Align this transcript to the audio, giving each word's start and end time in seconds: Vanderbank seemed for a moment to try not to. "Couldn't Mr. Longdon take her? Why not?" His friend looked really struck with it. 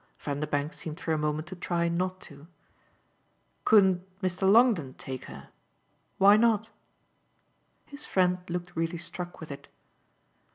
Vanderbank 0.17 0.73
seemed 0.73 0.99
for 0.99 1.13
a 1.13 1.17
moment 1.19 1.45
to 1.49 1.55
try 1.55 1.87
not 1.87 2.19
to. 2.21 2.47
"Couldn't 3.65 4.01
Mr. 4.19 4.51
Longdon 4.51 4.95
take 4.95 5.25
her? 5.25 5.49
Why 6.17 6.37
not?" 6.37 6.71
His 7.85 8.03
friend 8.03 8.39
looked 8.49 8.75
really 8.75 8.97
struck 8.97 9.39
with 9.39 9.51
it. 9.51 9.67